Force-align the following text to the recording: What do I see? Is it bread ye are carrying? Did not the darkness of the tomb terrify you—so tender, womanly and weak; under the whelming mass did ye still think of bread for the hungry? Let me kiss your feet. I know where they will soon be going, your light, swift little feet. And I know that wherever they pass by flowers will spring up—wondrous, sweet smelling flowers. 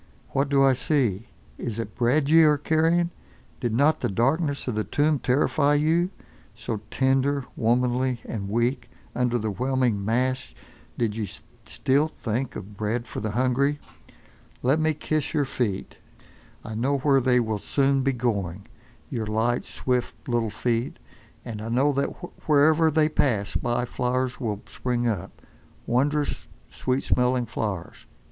What 0.29 0.49
do 0.49 0.63
I 0.63 0.73
see? 0.73 1.29
Is 1.59 1.77
it 1.77 1.93
bread 1.93 2.27
ye 2.27 2.41
are 2.41 2.57
carrying? 2.57 3.11
Did 3.59 3.71
not 3.71 3.99
the 3.99 4.09
darkness 4.09 4.67
of 4.67 4.73
the 4.73 4.83
tomb 4.83 5.19
terrify 5.19 5.75
you—so 5.75 6.77
tender, 6.89 7.45
womanly 7.55 8.19
and 8.25 8.49
weak; 8.49 8.89
under 9.15 9.37
the 9.37 9.51
whelming 9.51 10.03
mass 10.03 10.55
did 10.97 11.15
ye 11.15 11.29
still 11.67 12.07
think 12.07 12.55
of 12.55 12.75
bread 12.75 13.05
for 13.07 13.19
the 13.19 13.29
hungry? 13.29 13.77
Let 14.63 14.79
me 14.79 14.95
kiss 14.95 15.35
your 15.35 15.45
feet. 15.45 15.99
I 16.65 16.73
know 16.73 16.97
where 16.97 17.21
they 17.21 17.39
will 17.39 17.59
soon 17.59 18.01
be 18.01 18.11
going, 18.13 18.65
your 19.11 19.27
light, 19.27 19.63
swift 19.63 20.27
little 20.27 20.49
feet. 20.49 20.97
And 21.45 21.61
I 21.61 21.69
know 21.69 21.93
that 21.93 22.07
wherever 22.49 22.89
they 22.89 23.07
pass 23.07 23.55
by 23.55 23.85
flowers 23.85 24.39
will 24.39 24.63
spring 24.65 25.07
up—wondrous, 25.07 26.47
sweet 26.71 27.03
smelling 27.03 27.45
flowers. 27.45 28.07